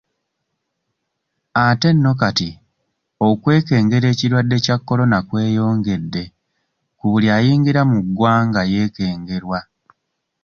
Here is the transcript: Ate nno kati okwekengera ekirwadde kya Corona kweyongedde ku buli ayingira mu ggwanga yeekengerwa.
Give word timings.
Ate 1.65 1.89
nno 1.93 2.11
kati 2.21 2.49
okwekengera 3.27 4.07
ekirwadde 4.13 4.57
kya 4.65 4.77
Corona 4.87 5.17
kweyongedde 5.27 6.23
ku 6.97 7.05
buli 7.11 7.27
ayingira 7.37 7.81
mu 7.91 7.97
ggwanga 8.05 8.61
yeekengerwa. 8.71 9.59